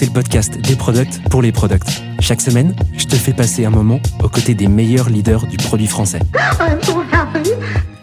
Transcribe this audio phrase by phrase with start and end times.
[0.00, 2.00] c'est le podcast des products pour les products.
[2.20, 5.86] Chaque semaine, je te fais passer un moment aux côtés des meilleurs leaders du produit
[5.86, 6.20] français.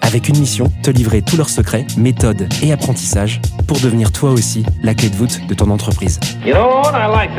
[0.01, 4.63] Avec une mission, te livrer tous leurs secrets, méthodes et apprentissages pour devenir toi aussi
[4.83, 6.19] la clé de voûte de ton entreprise.
[6.45, 7.31] You know like.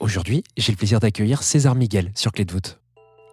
[0.00, 2.80] Aujourd'hui, j'ai le plaisir d'accueillir César Miguel sur Clé de voûte.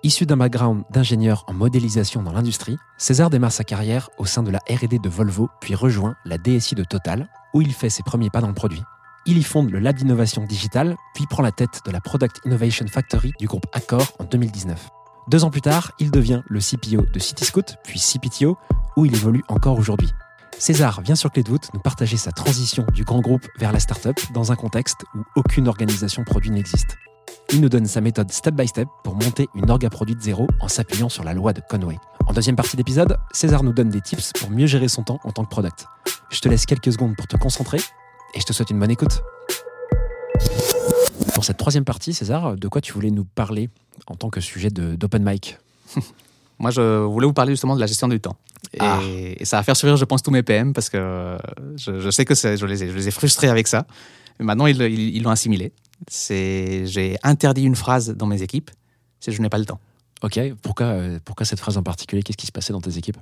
[0.04, 4.52] Issu d'un background d'ingénieur en modélisation dans l'industrie, César démarre sa carrière au sein de
[4.52, 8.30] la R&D de Volvo, puis rejoint la DSI de Total, où il fait ses premiers
[8.30, 8.84] pas dans le produit.
[9.30, 12.88] Il y fonde le lab d'innovation digitale, puis prend la tête de la Product Innovation
[12.88, 14.90] Factory du groupe Accor en 2019.
[15.27, 18.57] Deux ans plus tard, il devient le CPO de Cityscoot, puis CPTO,
[18.96, 20.07] où il évolue encore aujourd'hui.
[20.57, 23.82] César vient sur Clé de voûte nous partager sa transition du grand groupe vers la
[23.82, 26.96] start-up dans un contexte où aucune organisation produit n'existe.
[27.52, 30.48] Il nous donne sa méthode step by step pour monter une orga produit de zéro
[30.62, 31.98] en s'appuyant sur la loi de Conway.
[32.27, 35.34] En deuxième partie d'épisode, César nous donne des tips pour mieux gérer son temps en
[35.34, 35.85] tant que product.
[36.30, 37.80] Je te laisse quelques secondes pour te concentrer
[38.34, 39.22] et je te souhaite une bonne écoute.
[41.34, 43.70] Pour cette troisième partie, César, de quoi tu voulais nous parler
[44.08, 45.58] en tant que sujet de- d'open mic
[46.60, 48.36] Moi, je voulais vous parler justement de la gestion du temps.
[48.74, 49.00] Et, Ah.
[49.04, 51.38] et ça va faire sourire, je pense, tous mes PM parce que
[51.76, 53.86] je, je sais que je les, ai, je les ai frustrés avec ça.
[54.40, 55.72] Mais maintenant, ils ils- ils l'ont assimilé.
[56.12, 58.72] J'ai interdit une phrase dans mes équipes,
[59.20, 59.80] c'est je n'ai pas le temps.
[60.24, 62.24] Ok, pourquoi, euh, pourquoi cette phrase en particulier?
[62.24, 63.18] Qu'est-ce qui se passait dans tes équipes?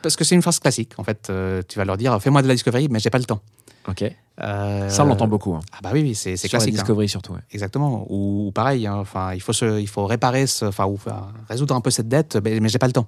[0.00, 0.92] Parce que c'est une phrase classique.
[0.96, 3.24] En fait, euh, tu vas leur dire fais-moi de la discovery, mais j'ai pas le
[3.24, 3.42] temps.
[3.88, 4.04] Ok,
[4.40, 5.54] Euh, ça on l'entend beaucoup.
[5.54, 5.60] Hein.
[5.72, 6.74] Ah bah oui, oui, c'est la classique.
[6.74, 6.76] hein.
[6.78, 7.32] Discovery surtout.
[7.34, 7.40] ouais.
[7.52, 8.06] Exactement.
[8.08, 10.98] Ou, ou pareil, hein, il faut se, il faut réparer, ce, enfin, ou
[11.48, 13.06] résoudre un peu cette dette, mais, mais j'ai pas le temps.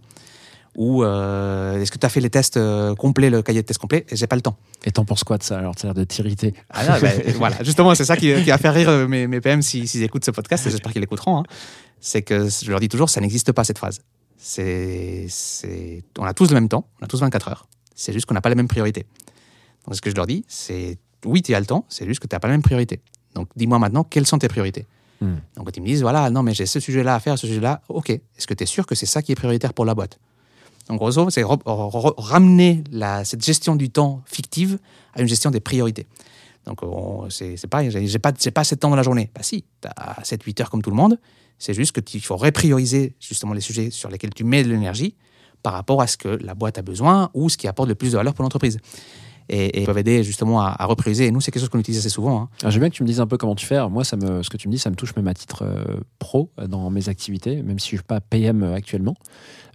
[0.76, 3.78] Ou euh, est-ce que tu as fait les tests euh, complets, le cahier de tests
[3.80, 4.56] complet, et j'ai pas le temps.
[4.84, 6.52] Et t'en penses quoi de ça Alors, ça a l'air de t'irriter.
[6.70, 9.62] Ah non, ben, voilà, justement, c'est ça qui, qui va faire rire mes, mes PM
[9.62, 11.38] s'ils écoutent ce podcast, et j'espère qu'ils l'écouteront.
[11.38, 11.42] hein.
[12.00, 14.00] C'est que je leur dis toujours, ça n'existe pas cette phrase.
[14.36, 17.66] C'est, on a tous le même temps, on a tous 24 heures.
[17.94, 19.06] C'est juste qu'on n'a pas la même priorité.
[19.86, 22.26] Donc ce que je leur dis, c'est oui, tu as le temps, c'est juste que
[22.26, 23.00] tu n'as pas la même priorité.
[23.34, 24.86] Donc dis-moi maintenant, quelles sont tes priorités
[25.20, 25.36] Hmm.
[25.56, 27.82] Donc quand ils me disent, voilà, non, mais j'ai ce sujet-là à faire, ce sujet-là,
[27.88, 30.18] ok, est-ce que tu es sûr que c'est ça qui est prioritaire pour la boîte?
[30.88, 31.44] Donc grosso modo, c'est
[32.18, 34.78] ramener la, cette gestion du temps fictive
[35.14, 36.06] à une gestion des priorités.
[36.66, 38.18] Donc, on- c'est j'ai pas, j'ai
[38.50, 39.30] pas assez de temps dans la journée.
[39.34, 41.18] Bah si, tu as 7-8 heures comme tout le monde.
[41.58, 44.68] C'est juste que tu- il faut reprioriser justement les sujets sur lesquels tu mets de
[44.68, 45.14] l'énergie
[45.62, 48.12] par rapport à ce que la boîte a besoin ou ce qui apporte le plus
[48.12, 48.78] de valeur pour l'entreprise.
[49.50, 51.26] Et, et peuvent aider justement à, à reprioriser.
[51.26, 52.40] Et nous, c'est quelque chose qu'on utilise assez souvent.
[52.42, 52.48] hein.
[52.62, 53.76] Alors, J'aime bien que tu me dises un peu comment tu fais.
[53.76, 55.64] Alors, moi, ça me, ce que tu me dis, ça me touche même à titre
[55.66, 55.84] euh,
[56.18, 59.14] pro dans mes activités, même si je suis pas PM euh, actuellement.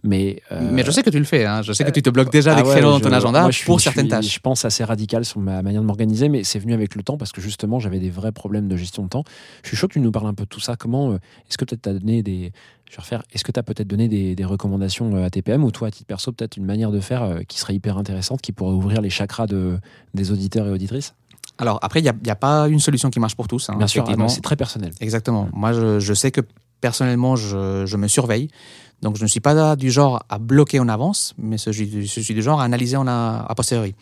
[0.04, 1.46] Mais, euh, Mais je sais que tu le fais.
[1.46, 1.62] hein.
[1.62, 3.52] Je sais que tu te bloques déjà ah des ouais, créneaux dans ton agenda moi,
[3.52, 4.34] je suis- pour certaines suis- tâches.
[4.34, 7.18] Je pense assez radical sur ma manière de m'organiser, mais c'est venu avec le temps
[7.18, 9.24] parce que justement, j'avais des vrais problèmes de gestion de temps.
[9.64, 10.78] Je suis chaud que tu nous parles un peu de tout ça.
[10.78, 12.54] Comment est-ce que peut-être tu as donné des.
[12.90, 13.24] Je vais refaire.
[13.32, 15.92] Est-ce que tu as peut-être donné des, des recommandations euh, à TPM ou toi, à
[15.92, 19.00] titre perso, peut-être une manière de faire euh, qui serait hyper intéressante, qui pourrait ouvrir
[19.02, 19.78] les chakras de,
[20.16, 21.14] des auditeurs et auditrices?
[21.60, 23.70] Alors après, il n'y a, pas une solution qui marche pour tous.
[23.70, 24.92] hein, Bien sûr, ah c'est très personnel.
[25.02, 25.50] Exactement.
[25.54, 26.42] Moi, je, je sais que
[26.82, 28.48] personnellement, je, je me surveille.
[29.02, 32.20] Donc, je ne suis pas du genre à bloquer en avance, mais je suis, je
[32.22, 33.94] suis du genre à analyser en a, a posteriori.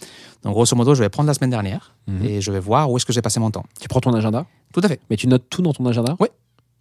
[0.43, 2.25] Donc, grosso modo, je vais prendre la semaine dernière Mhm.
[2.25, 3.65] et je vais voir où est-ce que j'ai passé mon temps.
[3.81, 4.99] Tu prends ton agenda, Tout à fait.
[5.09, 6.15] mais tu notes tout dans ton agenda?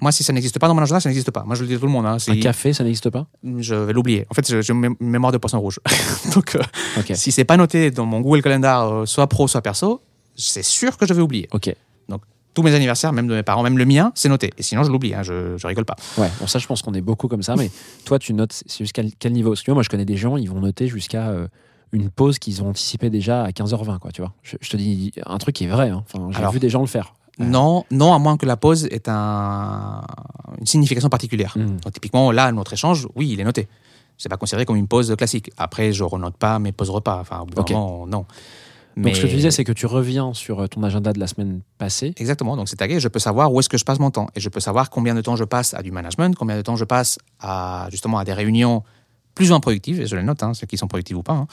[0.01, 1.43] Moi, si ça n'existe pas dans mon agenda, ça n'existe pas.
[1.45, 2.05] Moi, je le dis à tout le monde.
[2.07, 3.27] hein, Un café, ça n'existe pas?
[3.59, 4.27] Je vais l'oublier.
[4.31, 5.81] En fait, j'ai une mé- mémoire de poisson rouge.
[6.35, 6.61] Donc, euh,
[6.99, 7.13] Ok.
[7.15, 10.03] si c'est pas noté dans mon Google Calendar, euh, soit pro, soit perso,
[10.37, 11.49] c'est sûr que je vais oublier.
[11.53, 11.75] Ok.
[12.55, 14.51] Tous mes anniversaires, même de mes parents, même le mien, c'est noté.
[14.57, 15.13] Et sinon, je l'oublie.
[15.13, 15.97] hein, je, je rigole pas.
[16.17, 17.71] Ouais, bon, ça, je pense qu'on est beaucoup comme ça, mais
[18.07, 19.51] toi, tu notes jusqu'à quel niveau?
[19.51, 21.49] Parce que moi, je connais des gens, ils vont noter jusqu'à euh,
[21.93, 24.33] une pause qu'ils ont anticipée déjà à 15h20, quoi, tu vois.
[24.43, 26.03] Je, je te dis un truc qui est vrai, hein.
[26.11, 27.13] enfin, j'ai vu des gens le faire.
[27.39, 30.03] Non, non, à moins que la pause ait un,
[30.59, 31.55] une signification particulière.
[31.57, 31.81] Mm.
[31.83, 33.69] Donc, typiquement, là, notre échange, oui, il est noté.
[34.17, 35.51] C'est pas considéré comme une pause classique.
[35.59, 37.19] Après, je renote pas mes pauses repas.
[37.21, 38.25] Enfin, au bout moment, non.
[38.97, 41.27] Donc, ce que tu disais, c'est que tu reviens sur euh, ton agenda de la
[41.27, 42.15] semaine passée.
[42.17, 42.57] Exactement.
[42.57, 42.99] Donc, c'est tagué.
[42.99, 44.29] Je peux savoir où est-ce que je passe mon temps.
[44.35, 46.77] Et je peux savoir combien de temps je passe à du management, combien de temps
[46.77, 48.85] je passe à, justement, à des réunions
[49.37, 50.01] plus ou moins productives.
[50.01, 51.35] Et je les note, hein, ceux qui sont productifs ou pas.
[51.35, 51.47] hein.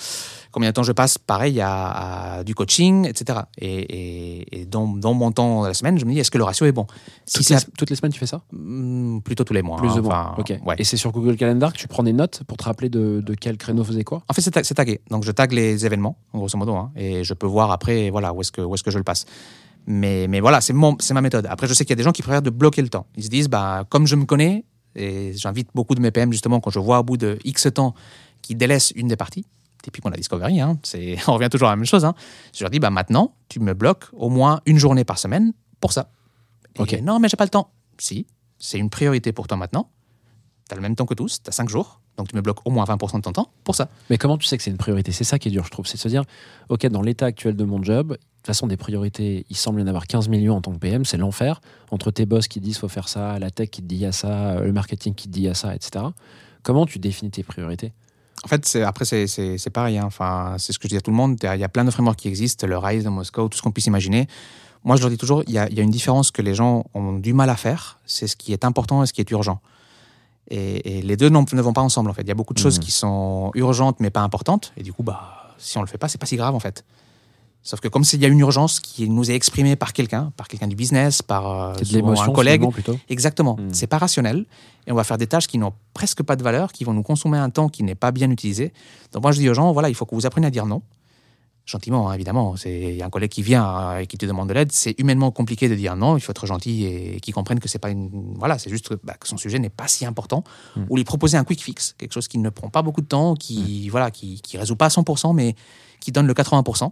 [0.52, 3.42] Combien de temps je passe, pareil, à, à du coaching, etc.
[3.60, 6.38] Et, et- et dans, dans mon temps de la semaine, je me dis, est-ce que
[6.40, 6.88] le ratio est bon?
[7.26, 8.42] Si Toutes les, toutes les semaines, tu fais ça?
[8.52, 9.78] Hmm, plutôt tous les mois.
[9.78, 10.36] Plus hein, de mois.
[10.66, 10.76] ouais.
[10.80, 13.34] Et c'est sur Google Calendar que tu prends des notes pour te rappeler de, de
[13.36, 14.24] quel créneau faisait quoi?
[14.30, 15.02] En fait, c'est ta- c'est tagué.
[15.12, 18.34] Donc, je tag les événements, en grosso modo, hein, et je peux voir après, voilà,
[18.34, 19.26] où est-ce que, où est-ce que je le passe.
[19.86, 21.46] Mais, mais voilà, c'est mon- c'est ma méthode.
[21.50, 23.06] Après, je sais qu'il y a des gens qui préfèrent de bloquer le temps.
[23.18, 24.64] Ils se disent, bah, comme je me connais,
[24.96, 27.94] Et j'invite beaucoup de mes PM, justement, quand je vois au bout de X temps
[28.42, 29.46] qui délaissent une des parties,
[29.82, 32.06] typiquement la discovery, hein, c'est- on revient toujours à la même chose.
[32.06, 32.14] hein.
[32.54, 35.94] Je leur dis, bah, maintenant, tu me bloques au moins une journée par semaine pour
[35.94, 36.10] ça.
[36.76, 37.00] Et Ok.
[37.04, 37.70] Non, mais j'ai pas le temps.
[37.98, 38.26] Si,
[38.60, 39.90] c'est une priorité pour toi maintenant.
[40.70, 42.66] Tu as le même temps que tous, tu as 5 jours, donc tu me bloques
[42.66, 43.90] au moins 20% de ton temps pour ça.
[44.10, 45.12] Mais comment tu sais que c'est une priorité?
[45.12, 45.86] C'est ça qui est dur, je trouve.
[45.86, 46.24] C'est de se dire,
[46.70, 49.88] OK, dans l'état actuel de mon job, toute façon, des priorités, il semble y en
[49.88, 51.62] avoir 15 millions en tant que PM, c'est l'enfer.
[51.92, 54.12] Entre tes boss qui disent faut faire ça, la tech qui te dit y a
[54.12, 56.06] ça, le marketing qui te dit y a ça, etc.
[56.62, 57.94] Comment tu définis tes priorités?
[58.44, 59.98] En fait, c'est- après, c'est- pareil.
[59.98, 60.04] hein.
[60.06, 61.38] Enfin, c'est ce que je dis à tout le monde.
[61.42, 63.72] Il y a plein de frameworks qui existent, le Rise, le Moscow, tout ce qu'on
[63.72, 64.28] puisse imaginer.
[64.84, 66.54] Moi, je leur dis toujours, il y, a, il y a une différence que les
[66.54, 68.00] gens ont du mal à faire.
[68.06, 69.62] C'est ce qui est important et ce qui est urgent.
[70.50, 72.24] Et, et les deux ne vont pas ensemble, en fait.
[72.24, 72.84] Il y a beaucoup de choses Mhm.
[72.84, 74.74] qui sont urgentes mais pas importantes.
[74.76, 76.84] Et du coup, bah, si on le fait pas, c'est pas si grave, en fait.
[77.64, 80.50] Sauf que comme il y a une urgence qui nous est exprimée par quelqu'un, par
[80.50, 83.56] quelqu'un du business, par euh, un collègue, plutôt Exactement.
[83.56, 83.70] Mm.
[83.72, 84.46] C'est pas rationnel.
[84.86, 87.04] Et on va faire des tâches qui n'ont presque pas de valeur, qui vont nous
[87.04, 88.74] consommer un temps qui n'est pas bien utilisé.
[89.14, 90.82] Donc moi, je dis aux gens, voilà, il faut que vous appreniez à dire non.
[91.66, 92.58] Gentiment, hein, évidemment.
[92.58, 94.74] C'est- Il y a un collègue qui vient euh, et qui te demande de l'aide.
[94.74, 96.18] C'est humainement compliqué de dire non.
[96.18, 98.10] Il faut être gentil et qu'ils comprennent que c'est pas une.
[98.38, 100.44] Voilà, c'est juste bah, que son sujet n'est pas si important.
[100.76, 100.82] Mm.
[100.90, 103.36] Ou lui proposer un quick fix, quelque chose qui ne prend pas beaucoup de temps,
[103.36, 105.56] qui voilà, qui, qui résout pas à 100%, mais
[106.02, 106.92] qui donne le 80%.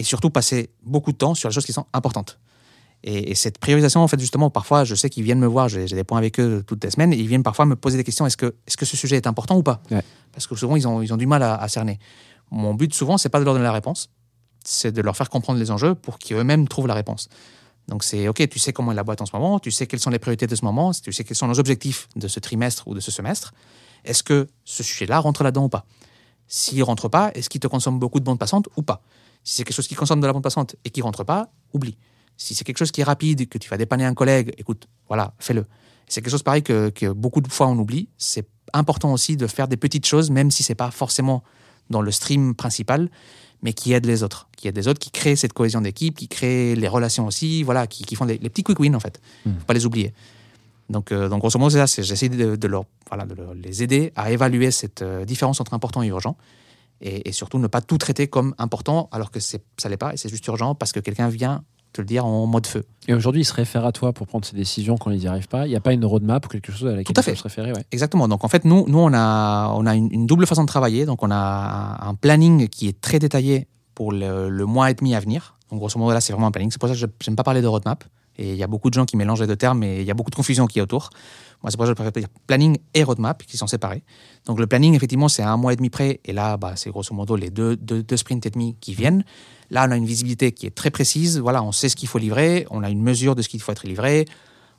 [0.00, 2.38] Et surtout passer beaucoup de temps sur les choses qui sont importantes.
[3.02, 5.84] Et, et cette priorisation, en fait, justement, parfois, je sais qu'ils viennent me voir, j'ai
[5.84, 8.24] des points avec eux toutes les semaines, et ils viennent parfois me poser des questions
[8.24, 10.02] est-ce que, est que ce sujet est important ou pas Ouais.
[10.32, 11.98] Parce que souvent, ils ont, ils ont du mal à, à cerner.
[12.50, 14.08] Mon but, souvent, c'est pas de leur donner la réponse,
[14.64, 17.28] c'est de leur faire comprendre les enjeux pour qu'eux-mêmes trouvent la réponse.
[17.88, 20.00] Donc, c'est OK, tu sais comment est la boîte en ce moment, tu sais quelles
[20.00, 22.88] sont les priorités de ce moment, tu sais quels sont nos objectifs de ce trimestre
[22.88, 23.52] ou de ce semestre.
[24.04, 25.84] Est-ce que ce sujet-là rentre là-dedans ou pas?
[26.46, 29.02] S'il rentre pas, est-ce qu'il te consomme beaucoup de bandes passantes ou pas?
[29.44, 31.96] Si c'est quelque chose qui consomme de la bande passante et qui rentre pas, oublie.
[32.36, 35.34] Si c'est quelque chose qui est rapide, que tu vas dépanner un collègue, écoute, voilà,
[35.38, 35.66] fais-le.
[36.08, 38.08] C'est quelque chose pareil que, que beaucoup de fois on oublie.
[38.18, 41.42] C'est important aussi de faire des petites choses, même si c'est pas forcément
[41.90, 43.10] dans le stream principal,
[43.62, 46.28] mais qui aident les autres, qui aident les autres, qui créent cette cohésion d'équipe, qui
[46.28, 49.20] créent les relations aussi, voilà, qui, qui font les, les petits quick wins en fait.
[49.44, 49.50] Mm.
[49.58, 50.14] Faut pas les oublier.
[50.88, 52.02] Donc, euh, donc grosso modo, c'est ça.
[52.02, 55.74] J'essaie de, de leur, voilà, de leur- les aider à évaluer cette euh, différence entre
[55.74, 56.36] important et urgent,
[57.00, 59.58] et, et surtout ne pas tout traiter comme important alors que ça
[59.88, 62.68] l'est pas et c'est juste urgent parce que quelqu'un vient te le dire en mode
[62.68, 62.84] feu.
[63.08, 65.48] Et aujourd'hui, ils se réfèrent à toi pour prendre ces décisions quand ils n'y arrivent
[65.48, 65.66] pas.
[65.66, 67.34] Il n'y a pas une roadmap ou quelque chose à laquelle Tout à fait.
[67.34, 67.84] se référer ouais.
[67.90, 68.28] Exactement.
[68.28, 71.04] Donc en fait, nous, nous on a, on a une, une double façon de travailler.
[71.04, 73.66] Donc on a un, un planning qui est très détaillé
[73.96, 75.56] pour le, le mois et demi à venir.
[75.70, 76.70] Donc grosso modo, là, c'est vraiment un planning.
[76.70, 78.04] C'est pour ça que je n'aime pas parler de roadmap.
[78.40, 80.10] Et il y a beaucoup de gens qui mélangent les deux termes et il y
[80.10, 81.10] a beaucoup de confusion qui est autour.
[81.62, 84.02] Moi, c'est pour ça que je préfère dire planning et roadmap qui sont séparés.
[84.46, 86.20] Donc le planning, effectivement, c'est un mois et demi près.
[86.24, 89.24] Et là, bah, c'est grosso modo les deux, deux, sprints et demi qui viennent.
[89.70, 91.38] Là, on a une visibilité qui est très précise.
[91.38, 92.66] Voilà, on sait ce qu'il faut livrer.
[92.70, 94.24] On a une mesure de ce qu'il faut être livré.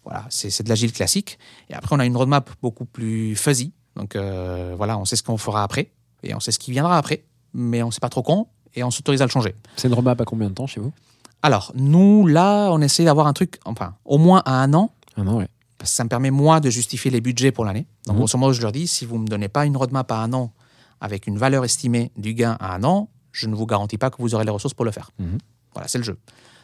[0.06, 1.38] Voilà, c'est c'est de l'agile classique.
[1.70, 3.74] Et après, on a une roadmap beaucoup plus fuzzy.
[3.96, 5.92] Donc euh, voilà, on sait ce qu'on fera après
[6.24, 8.84] et on sait ce qui viendra après, mais on ne sait pas trop quand et
[8.84, 9.54] on s'autorise à le changer.
[9.76, 10.94] C'est une roadmap à combien de temps chez vous?
[11.44, 15.28] Alors, nous, là, on essaie d'avoir un truc, enfin, au moins à un an, Un
[15.28, 15.48] an, ouais.
[15.78, 17.88] parce que ça me permet, moi, de justifier les budgets pour l'année.
[18.06, 20.18] Donc, grosso modo, je leur dis, si vous ne me donnez pas une roadmap à
[20.18, 20.52] un an
[21.00, 24.18] avec une valeur estimée du gain à un an, je ne vous garantis pas que
[24.22, 25.10] vous aurez les ressources pour le faire.
[25.20, 25.40] Mhm.
[25.74, 26.18] Voilà, c'est le jeu.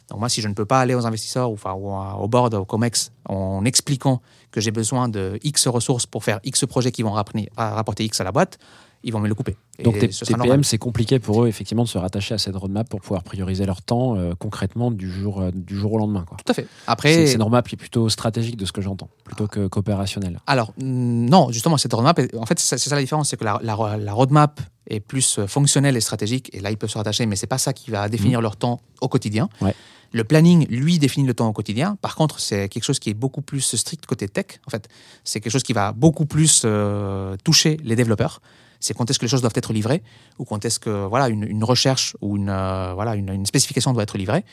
[0.09, 2.53] Donc moi, si je ne peux pas aller aux investisseurs ou, enfin, ou au board,
[2.53, 4.21] au COMEX, en expliquant
[4.51, 7.11] que j'ai besoin de X ressources pour faire X projets qui vont
[7.57, 8.57] rapporter X à la boîte,
[9.03, 9.55] ils vont me le couper.
[9.79, 12.55] Et Donc tes, ce PM, c'est compliqué pour eux effectivement de se rattacher à cette
[12.55, 16.25] roadmap pour pouvoir prioriser leur temps euh, concrètement du jour, euh, du jour au lendemain.
[16.27, 16.37] quoi.
[16.43, 16.63] Tout à fait.
[16.63, 19.67] C'est Après, c'est une roadmap qui est plutôt stratégique de ce que j'entends, plutôt que
[19.67, 20.39] qu'opérationnelle.
[20.47, 23.59] Alors, mm, non, justement, cette roadmap, en fait, c'est ça la différence, c'est que la,
[23.63, 27.25] la- la roadmap est plus euh, fonctionnelle et stratégique, et là, ils peuvent se rattacher,
[27.25, 29.49] mais c'est pas ça qui va définir leur temps au quotidien.
[29.61, 29.75] Ouais.
[30.13, 31.97] Le planning, lui, définit le temps au quotidien.
[32.01, 34.45] Par contre, c'est quelque chose qui est beaucoup plus strict côté tech.
[34.65, 34.87] En fait,
[35.25, 38.41] c'est quelque chose qui va beaucoup plus euh, toucher les développeurs.
[38.79, 40.03] C'est quand est-ce que les choses doivent être livrées,
[40.39, 44.03] ou quand est-ce que voilà une, une recherche ou une euh, voilà une, spécification doit
[44.03, 44.43] être livrée.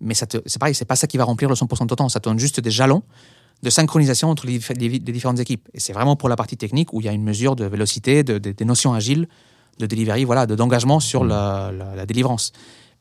[0.00, 2.08] Mais c'est pareil, c'est pas ça qui va remplir le 100% de ton temps.
[2.08, 3.02] Ça te donne juste des jalons
[3.62, 5.68] de synchronisation entre les, dif- les- les différentes équipes.
[5.74, 8.22] Et c'est vraiment pour la partie technique où il y a une mesure de vélocité,
[8.24, 9.28] de, de- des notions agiles,
[9.78, 12.52] de delivery, voilà, de- d'engagement sur la, la- délivrance.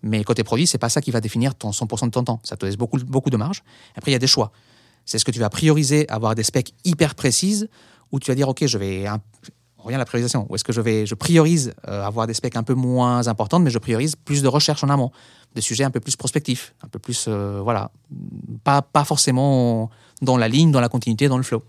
[0.04, 2.42] Mais côté produit, c'est pas ça qui va définir ton 100% de ton temps.
[2.44, 3.64] Ça te laisse beaucoup, beaucoup de marge.
[3.96, 4.52] Après, il y a des choix.
[5.06, 7.70] C'est ce que tu vas prioriser, avoir des specs hyper précises,
[8.12, 9.06] ou tu vas dire, OK, je vais.
[9.80, 10.46] On revient à la priorisation.
[10.50, 13.64] Ou est-ce que je vais, je priorise euh, avoir des specs un peu moins importantes,
[13.64, 15.12] mais je priorise plus de recherche en amont,
[15.56, 17.92] des sujets un peu plus prospectifs, un peu plus, euh, voilà,
[18.64, 19.90] pas, pas forcément
[20.22, 21.64] dans la ligne, dans la continuité, dans le flow.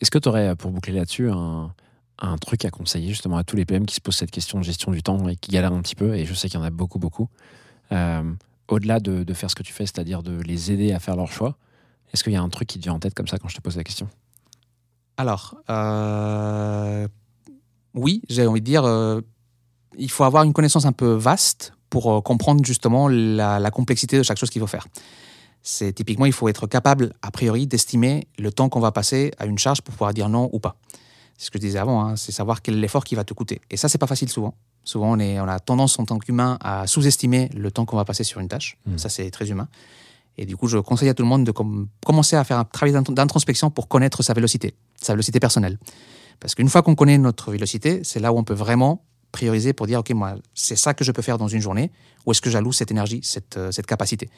[0.00, 1.72] Est-ce que tu aurais, pour boucler là-dessus, un,
[2.18, 4.64] un truc à conseiller justement à tous les PM qui se posent cette question de
[4.64, 6.66] gestion du temps et qui galèrent un petit peu, et je sais qu'il y en
[6.66, 7.28] a beaucoup, beaucoup,
[7.92, 8.22] euh,
[8.68, 11.30] au-delà de, de faire ce que tu fais, c'est-à-dire de les aider à faire leur
[11.30, 11.56] choix,
[12.12, 13.56] est-ce qu'il y a un truc qui te vient en tête comme ça quand je
[13.56, 14.08] te pose la question?
[15.16, 17.06] Alors, euh,
[17.94, 19.20] oui, j'ai envie de dire, euh,
[19.96, 24.18] il faut avoir une connaissance un peu vaste pour euh, comprendre justement la, la complexité
[24.18, 24.86] de chaque chose qu'il faut faire.
[25.62, 29.46] C'est typiquement, il faut être capable, a priori, d'estimer le temps qu'on va passer à
[29.46, 30.76] une charge pour pouvoir dire non ou pas.
[31.38, 33.32] C'est ce que je disais avant, hein, c'est savoir quel est l'effort qui va te
[33.34, 33.60] coûter.
[33.70, 34.54] Et ça, c'est pas facile souvent.
[34.84, 38.04] Souvent, on, est, on a tendance en tant qu'humain à sous-estimer le temps qu'on va
[38.04, 38.76] passer sur une tâche.
[38.86, 38.98] Mm.
[38.98, 39.68] Ça, c'est très humain.
[40.36, 42.64] Et du coup, je conseille à tout le monde de com- commencer à faire un
[42.64, 44.74] travail d'int- d'introspection pour connaître sa vélocité,
[45.04, 45.78] sa vélocité personnelle.
[46.40, 49.86] Parce qu'une fois qu'on connaît notre vélocité, c'est là où on peut vraiment prioriser pour
[49.86, 51.90] dire, OK, moi, c'est ça que je peux faire dans une journée,
[52.24, 54.30] ou est-ce que j'alloue cette énergie, cette, euh, cette capacité.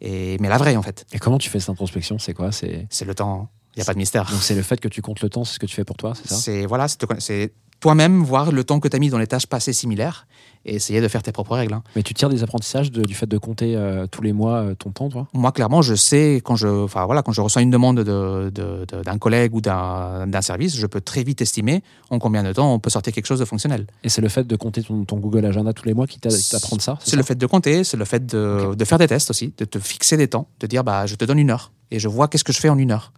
[0.00, 2.18] Et, Mais la vraie, en fait, Et comment tu fais cette introspection?
[2.18, 2.52] C'est quoi?
[2.52, 4.30] C'est le temps, il n'y a pas de mystère.
[4.30, 5.96] donc c'est le fait que tu comptes le temps, c'est ce que tu fais pour
[5.96, 6.86] toi, c'est ça C'est voilà,
[7.18, 10.26] c'est toi-même voir le temps que tu as mis dans les tâches passées similaires
[10.64, 11.74] et essayer de faire tes propres règles.
[11.74, 11.84] hein.
[11.94, 14.74] Mais tu tires des apprentissages de- du fait de compter euh, tous les mois euh,
[14.74, 15.28] ton temps, toi?
[15.32, 19.02] Moi, clairement, je sais quand je, voilà, quand je reçois une demande de- de- de-
[19.04, 22.80] d'un collègue ou d'un service, je peux très vite estimer en combien de temps on
[22.80, 23.86] peut sortir quelque chose de fonctionnel.
[24.02, 26.30] Et c'est le fait de compter ton, ton Google Agenda tous les mois qui t'a-
[26.30, 29.06] qui t'apprend ça C'est le fait de compter, c'est le fait de, de faire des
[29.06, 31.70] tests aussi, de te fixer des temps, de dire bah je te donne une heure
[31.92, 33.12] et je vois qu'est-ce que je fais en une heure,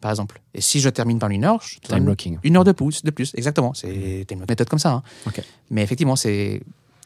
[0.00, 0.40] par exemple.
[0.54, 2.38] Et si je termine par une heure, je Time blocking.
[2.42, 3.72] une heure de plus, de plus, exactement.
[3.74, 4.92] C'est une méthode comme ça.
[4.92, 5.02] hein.
[5.70, 6.62] Mais effectivement, c'est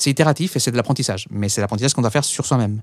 [0.06, 1.26] itératif et c'est de l'apprentissage.
[1.30, 2.82] Mais c'est l'apprentissage qu'on doit faire sur soi-même.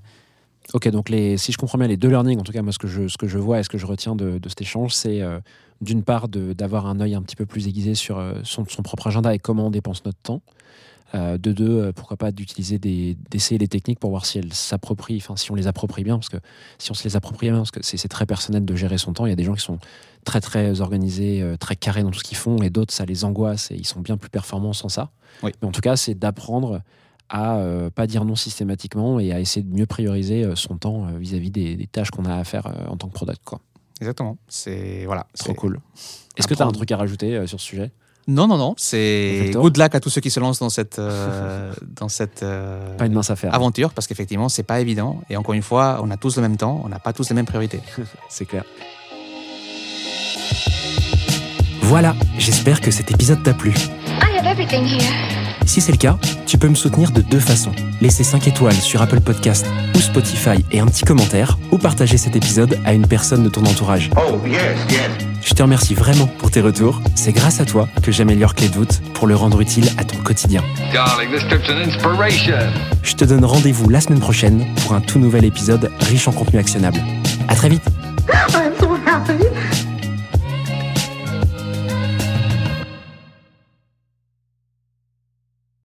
[0.74, 2.78] Ok, donc les, si je comprends bien, les deux learnings, en tout cas, moi, ce
[2.78, 4.94] que je, ce que je vois et ce que je retiens de, de cet échange,
[4.94, 5.40] c'est euh,
[5.80, 9.08] d'une part d'avoir un œil un petit peu plus aiguisé sur euh, son, son propre
[9.08, 10.40] agenda et comment on dépense notre temps.
[11.14, 14.54] Euh, de deux, euh, pourquoi pas d'utiliser des, d'essayer les techniques pour voir si elles
[14.54, 16.38] s'approprient, enfin si on les approprie bien, parce que
[16.78, 19.12] si on se les approprie bien, parce que c'est c'est très personnel de gérer son
[19.12, 19.26] temps.
[19.26, 19.78] Il y a des gens qui sont
[20.24, 23.24] très très organisés, euh, très carrés dans tout ce qu'ils font, et d'autres ça les
[23.24, 25.10] angoisse et ils sont bien plus performants sans ça.
[25.42, 25.50] Oui.
[25.60, 26.80] Mais en tout cas, c'est d'apprendre
[27.28, 31.08] à euh, pas dire non systématiquement et à essayer de mieux prioriser euh, son temps
[31.18, 33.42] vis-à-vis des, des tâches qu'on a à faire en tant que product.
[33.44, 33.60] Quoi.
[34.00, 34.38] Exactement.
[34.48, 35.26] C'est voilà.
[35.38, 35.78] Trop c'est- cool.
[36.36, 37.92] Est-ce que tu as un truc à rajouter euh, sur ce sujet?
[38.28, 38.74] Non, non, non.
[38.76, 42.96] C'est good luck à tous ceux qui se lancent dans cette euh, dans cette euh,
[42.96, 45.20] Pas une mince affaire, aventure parce qu'effectivement, c'est pas évident.
[45.28, 47.34] Et encore une fois, on a tous le même temps, on n'a pas tous les
[47.34, 47.80] mêmes priorités.
[48.28, 48.64] c'est clair.
[51.82, 53.70] Voilà, j'espère que cet épisode t'a plu.
[53.70, 55.32] I have everything here.
[55.66, 57.72] Si c'est le cas, tu peux me soutenir de deux façons.
[58.00, 62.36] Laisser 5 étoiles sur Apple Podcast ou Spotify et un petit commentaire, ou partager cet
[62.36, 64.10] épisode à une personne de ton entourage.
[64.16, 64.60] Oh, yes,
[64.90, 65.31] yes.
[65.42, 67.00] Je te remercie vraiment pour tes retours.
[67.16, 70.16] C'est grâce à toi que j'améliore Clé de voûte pour le rendre utile à ton
[70.18, 70.62] quotidien.
[70.92, 72.72] Darling, this trip's an inspiration.
[73.02, 76.60] Je te donne rendez-vous la semaine prochaine pour un tout nouvel épisode riche en contenu
[76.60, 77.00] actionnable.
[77.48, 77.82] À très vite